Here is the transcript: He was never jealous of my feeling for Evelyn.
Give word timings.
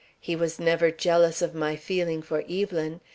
He 0.19 0.35
was 0.35 0.57
never 0.57 0.89
jealous 0.89 1.43
of 1.43 1.53
my 1.53 1.75
feeling 1.75 2.23
for 2.23 2.43
Evelyn. 2.49 3.01